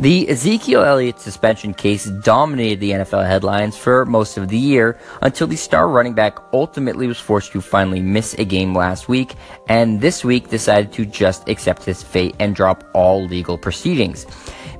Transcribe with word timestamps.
The 0.00 0.30
Ezekiel 0.30 0.82
Elliott 0.82 1.20
suspension 1.20 1.74
case 1.74 2.06
dominated 2.06 2.80
the 2.80 2.92
NFL 2.92 3.26
headlines 3.26 3.76
for 3.76 4.06
most 4.06 4.38
of 4.38 4.48
the 4.48 4.56
year 4.56 4.98
until 5.20 5.46
the 5.46 5.56
star 5.56 5.90
running 5.90 6.14
back 6.14 6.38
ultimately 6.54 7.06
was 7.06 7.20
forced 7.20 7.52
to 7.52 7.60
finally 7.60 8.00
miss 8.00 8.32
a 8.38 8.46
game 8.46 8.74
last 8.74 9.10
week 9.10 9.34
and 9.68 10.00
this 10.00 10.24
week 10.24 10.48
decided 10.48 10.90
to 10.94 11.04
just 11.04 11.46
accept 11.50 11.84
his 11.84 12.02
fate 12.02 12.34
and 12.38 12.56
drop 12.56 12.82
all 12.94 13.26
legal 13.26 13.58
proceedings. 13.58 14.24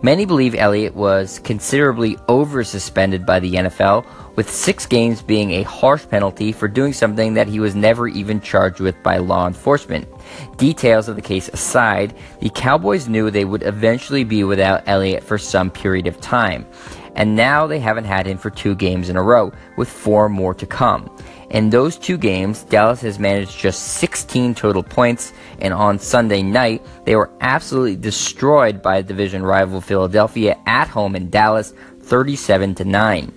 Many 0.03 0.25
believe 0.25 0.55
Elliott 0.55 0.95
was 0.95 1.41
considerably 1.41 2.17
over 2.27 2.65
suspended 2.65 3.27
by 3.27 3.39
the 3.39 3.53
NFL, 3.53 4.07
with 4.35 4.49
six 4.49 4.87
games 4.87 5.21
being 5.21 5.51
a 5.51 5.63
harsh 5.63 6.09
penalty 6.09 6.53
for 6.53 6.69
doing 6.69 6.95
something 6.95 7.35
that 7.35 7.49
he 7.49 7.61
was 7.61 7.75
never 7.75 8.09
even 8.09 8.41
charged 8.41 8.81
with 8.81 9.01
by 9.03 9.19
law 9.19 9.47
enforcement. 9.47 10.09
Details 10.57 11.07
of 11.07 11.17
the 11.17 11.23
case 11.23 11.51
aside, 11.51 12.17
the 12.41 12.49
Cowboys 12.49 13.09
knew 13.09 13.31
they 13.31 13.45
would 13.45 13.63
eventually 13.63 14.25
be 14.25 14.43
without 14.43 14.83
Elliott 14.87 15.23
for 15.23 15.37
some 15.37 15.71
period 15.71 16.07
of 16.07 16.19
time. 16.19 16.67
And 17.15 17.37
now 17.37 17.67
they 17.67 17.79
haven't 17.79 18.05
had 18.05 18.27
him 18.27 18.39
for 18.39 18.51
two 18.51 18.75
games 18.75 19.09
in 19.09 19.17
a 19.17 19.23
row, 19.23 19.53
with 19.77 19.89
four 19.89 20.29
more 20.29 20.55
to 20.55 20.67
come. 20.67 21.11
In 21.51 21.71
those 21.71 21.97
two 21.97 22.17
games, 22.17 22.63
Dallas 22.63 23.01
has 23.01 23.19
managed 23.19 23.59
just 23.59 23.95
16 23.95 24.55
total 24.55 24.85
points, 24.85 25.33
and 25.59 25.75
on 25.75 25.99
Sunday 25.99 26.43
night, 26.43 26.81
they 27.05 27.17
were 27.17 27.31
absolutely 27.41 27.97
destroyed 27.97 28.81
by 28.81 29.03
division 29.03 29.43
rival 29.43 29.81
Philadelphia 29.81 30.57
at 30.67 30.87
home 30.87 31.17
in 31.17 31.29
Dallas, 31.29 31.75
37 32.03 32.77
to 32.77 32.85
9. 32.85 33.33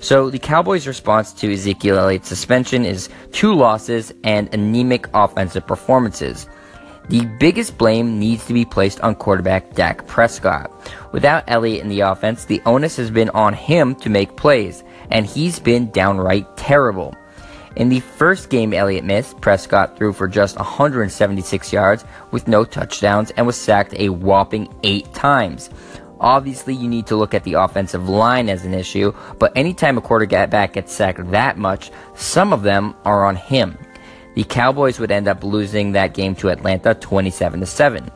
So 0.00 0.30
the 0.30 0.38
Cowboys' 0.38 0.86
response 0.86 1.32
to 1.34 1.52
Ezekiel 1.52 1.98
Elliott's 1.98 2.28
suspension 2.28 2.84
is 2.84 3.08
two 3.32 3.54
losses 3.54 4.14
and 4.24 4.52
anemic 4.54 5.06
offensive 5.12 5.66
performances. 5.66 6.48
The 7.08 7.24
biggest 7.24 7.78
blame 7.78 8.18
needs 8.18 8.46
to 8.46 8.52
be 8.52 8.66
placed 8.66 9.00
on 9.00 9.14
quarterback 9.14 9.72
Dak 9.72 10.06
Prescott. 10.06 10.70
Without 11.12 11.44
Elliott 11.46 11.82
in 11.82 11.88
the 11.88 12.00
offense, 12.00 12.44
the 12.44 12.60
onus 12.66 12.96
has 12.96 13.10
been 13.10 13.30
on 13.30 13.54
him 13.54 13.94
to 13.96 14.10
make 14.10 14.36
plays, 14.36 14.84
and 15.10 15.24
he's 15.24 15.58
been 15.58 15.90
downright 15.90 16.54
terrible. 16.58 17.14
In 17.76 17.88
the 17.88 18.00
first 18.00 18.50
game 18.50 18.74
Elliott 18.74 19.04
missed, 19.04 19.40
Prescott 19.40 19.96
threw 19.96 20.12
for 20.12 20.28
just 20.28 20.56
176 20.56 21.72
yards 21.72 22.04
with 22.30 22.46
no 22.46 22.64
touchdowns 22.64 23.30
and 23.32 23.46
was 23.46 23.56
sacked 23.56 23.94
a 23.96 24.10
whopping 24.10 24.68
eight 24.82 25.10
times. 25.14 25.70
Obviously, 26.20 26.74
you 26.74 26.88
need 26.88 27.06
to 27.06 27.16
look 27.16 27.32
at 27.32 27.44
the 27.44 27.54
offensive 27.54 28.08
line 28.08 28.50
as 28.50 28.64
an 28.64 28.74
issue, 28.74 29.14
but 29.38 29.56
anytime 29.56 29.96
a 29.96 30.00
quarterback 30.02 30.74
gets 30.74 30.92
sacked 30.92 31.30
that 31.30 31.56
much, 31.56 31.90
some 32.14 32.52
of 32.52 32.62
them 32.62 32.94
are 33.04 33.24
on 33.24 33.36
him. 33.36 33.78
The 34.38 34.44
Cowboys 34.44 35.00
would 35.00 35.10
end 35.10 35.26
up 35.26 35.42
losing 35.42 35.90
that 35.90 36.14
game 36.14 36.36
to 36.36 36.50
Atlanta 36.50 36.94
27 36.94 37.66
7. 37.66 38.08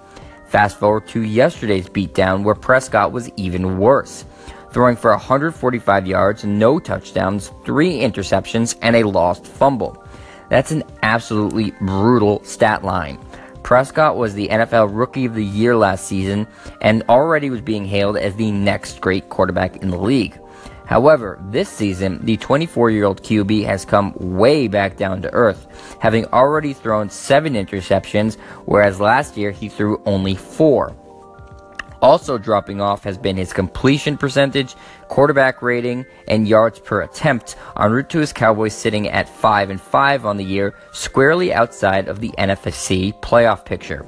Fast 0.46 0.78
forward 0.78 1.08
to 1.08 1.22
yesterday's 1.22 1.88
beatdown 1.88 2.44
where 2.44 2.54
Prescott 2.54 3.10
was 3.10 3.28
even 3.30 3.78
worse, 3.78 4.24
throwing 4.70 4.94
for 4.94 5.10
145 5.10 6.06
yards, 6.06 6.44
no 6.44 6.78
touchdowns, 6.78 7.50
three 7.64 7.98
interceptions, 7.98 8.76
and 8.82 8.94
a 8.94 9.02
lost 9.02 9.44
fumble. 9.44 10.00
That's 10.48 10.70
an 10.70 10.84
absolutely 11.02 11.72
brutal 11.80 12.40
stat 12.44 12.84
line. 12.84 13.18
Prescott 13.64 14.16
was 14.16 14.34
the 14.34 14.46
NFL 14.46 14.96
Rookie 14.96 15.24
of 15.24 15.34
the 15.34 15.44
Year 15.44 15.74
last 15.74 16.06
season 16.06 16.46
and 16.82 17.02
already 17.08 17.50
was 17.50 17.62
being 17.62 17.84
hailed 17.84 18.16
as 18.16 18.36
the 18.36 18.52
next 18.52 19.00
great 19.00 19.28
quarterback 19.28 19.78
in 19.78 19.90
the 19.90 19.98
league. 19.98 20.38
However, 20.92 21.38
this 21.44 21.70
season, 21.70 22.22
the 22.22 22.36
24 22.36 22.90
year 22.90 23.04
old 23.04 23.22
QB 23.22 23.64
has 23.64 23.86
come 23.86 24.12
way 24.14 24.68
back 24.68 24.98
down 24.98 25.22
to 25.22 25.32
earth, 25.32 25.96
having 26.00 26.26
already 26.26 26.74
thrown 26.74 27.08
seven 27.08 27.54
interceptions, 27.54 28.36
whereas 28.66 29.00
last 29.00 29.38
year 29.38 29.52
he 29.52 29.70
threw 29.70 30.02
only 30.04 30.34
four. 30.34 30.94
Also 32.02 32.36
dropping 32.36 32.80
off 32.80 33.04
has 33.04 33.16
been 33.16 33.36
his 33.36 33.52
completion 33.52 34.18
percentage, 34.18 34.74
quarterback 35.06 35.62
rating, 35.62 36.04
and 36.26 36.48
yards 36.48 36.80
per 36.80 37.00
attempt, 37.00 37.54
en 37.78 37.92
route 37.92 38.10
to 38.10 38.18
his 38.18 38.32
Cowboys 38.32 38.74
sitting 38.74 39.08
at 39.08 39.28
5 39.28 39.70
and 39.70 39.80
5 39.80 40.26
on 40.26 40.36
the 40.36 40.44
year, 40.44 40.74
squarely 40.92 41.54
outside 41.54 42.08
of 42.08 42.18
the 42.18 42.34
NFC 42.38 43.18
playoff 43.20 43.64
picture. 43.64 44.04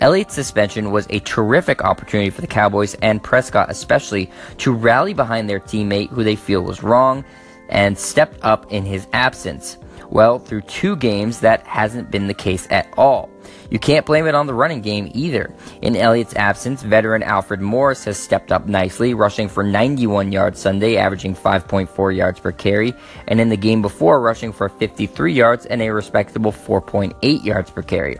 Elliott's 0.00 0.34
suspension 0.34 0.90
was 0.90 1.06
a 1.08 1.20
terrific 1.20 1.82
opportunity 1.82 2.28
for 2.28 2.42
the 2.42 2.46
Cowboys 2.46 2.94
and 3.00 3.22
Prescott 3.22 3.70
especially 3.70 4.30
to 4.58 4.72
rally 4.72 5.14
behind 5.14 5.48
their 5.48 5.60
teammate 5.60 6.10
who 6.10 6.22
they 6.22 6.36
feel 6.36 6.62
was 6.62 6.82
wrong 6.82 7.24
and 7.70 7.98
stepped 7.98 8.38
up 8.42 8.70
in 8.70 8.84
his 8.84 9.06
absence. 9.14 9.78
Well, 10.10 10.38
through 10.38 10.62
two 10.62 10.96
games, 10.96 11.40
that 11.40 11.66
hasn't 11.66 12.10
been 12.10 12.26
the 12.26 12.34
case 12.34 12.66
at 12.70 12.92
all. 12.96 13.30
You 13.70 13.78
can't 13.78 14.06
blame 14.06 14.26
it 14.26 14.34
on 14.34 14.46
the 14.46 14.54
running 14.54 14.80
game 14.80 15.10
either. 15.14 15.52
In 15.82 15.94
Elliott's 15.94 16.34
absence, 16.34 16.82
veteran 16.82 17.22
Alfred 17.22 17.60
Morris 17.60 18.04
has 18.04 18.18
stepped 18.18 18.50
up 18.50 18.66
nicely, 18.66 19.12
rushing 19.12 19.48
for 19.48 19.62
91 19.62 20.32
yards 20.32 20.58
Sunday, 20.58 20.96
averaging 20.96 21.34
5.4 21.34 22.16
yards 22.16 22.40
per 22.40 22.52
carry, 22.52 22.94
and 23.26 23.40
in 23.40 23.50
the 23.50 23.56
game 23.56 23.82
before, 23.82 24.20
rushing 24.20 24.52
for 24.52 24.70
53 24.70 25.32
yards 25.32 25.66
and 25.66 25.82
a 25.82 25.90
respectable 25.90 26.52
4.8 26.52 27.44
yards 27.44 27.70
per 27.70 27.82
carry. 27.82 28.16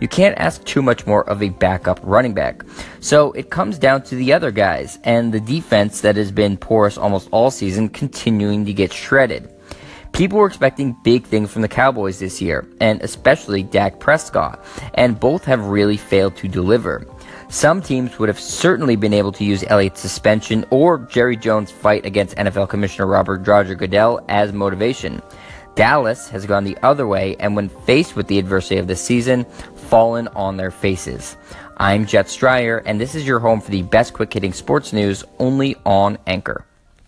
You 0.00 0.06
can't 0.06 0.38
ask 0.38 0.64
too 0.64 0.82
much 0.82 1.06
more 1.06 1.28
of 1.28 1.42
a 1.42 1.48
backup 1.48 1.98
running 2.02 2.34
back. 2.34 2.64
So 3.00 3.32
it 3.32 3.50
comes 3.50 3.78
down 3.78 4.02
to 4.04 4.14
the 4.14 4.32
other 4.32 4.52
guys, 4.52 5.00
and 5.02 5.32
the 5.32 5.40
defense 5.40 6.00
that 6.02 6.16
has 6.16 6.30
been 6.30 6.56
porous 6.56 6.96
almost 6.96 7.28
all 7.32 7.50
season 7.50 7.88
continuing 7.88 8.64
to 8.66 8.72
get 8.72 8.92
shredded. 8.92 9.48
People 10.12 10.38
were 10.38 10.46
expecting 10.46 10.92
big 11.02 11.24
things 11.24 11.50
from 11.50 11.62
the 11.62 11.68
Cowboys 11.68 12.18
this 12.18 12.42
year, 12.42 12.66
and 12.80 13.00
especially 13.00 13.62
Dak 13.62 13.98
Prescott, 13.98 14.62
and 14.94 15.18
both 15.18 15.44
have 15.44 15.66
really 15.66 15.96
failed 15.96 16.36
to 16.36 16.48
deliver. 16.48 17.06
Some 17.48 17.80
teams 17.80 18.18
would 18.18 18.28
have 18.28 18.38
certainly 18.38 18.94
been 18.94 19.14
able 19.14 19.32
to 19.32 19.44
use 19.44 19.64
Elliott's 19.64 20.00
suspension 20.00 20.66
or 20.70 20.98
Jerry 20.98 21.36
Jones' 21.36 21.70
fight 21.70 22.04
against 22.04 22.36
NFL 22.36 22.68
Commissioner 22.68 23.06
Robert 23.06 23.46
Roger 23.46 23.74
Goodell 23.74 24.22
as 24.28 24.52
motivation. 24.52 25.22
Dallas 25.74 26.28
has 26.28 26.44
gone 26.44 26.64
the 26.64 26.76
other 26.82 27.06
way, 27.06 27.34
and 27.40 27.56
when 27.56 27.70
faced 27.70 28.14
with 28.14 28.26
the 28.26 28.38
adversity 28.38 28.76
of 28.76 28.88
the 28.88 28.96
season, 28.96 29.44
fallen 29.88 30.28
on 30.28 30.58
their 30.58 30.70
faces. 30.70 31.38
I'm 31.78 32.04
Jet 32.04 32.26
Stryer, 32.26 32.82
and 32.84 33.00
this 33.00 33.14
is 33.14 33.26
your 33.26 33.38
home 33.38 33.62
for 33.62 33.70
the 33.70 33.82
best 33.82 34.12
quick 34.12 34.32
hitting 34.32 34.52
sports 34.52 34.92
news 34.92 35.24
only 35.38 35.76
on 35.86 36.18
Anchor. 36.26 36.66